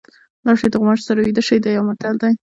[0.45, 2.31] لاړ شئ د غوماشي سره ویده شئ دا یو متل دی.